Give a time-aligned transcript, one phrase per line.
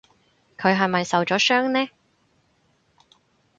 [0.57, 1.87] 佢係咪受咗傷呢？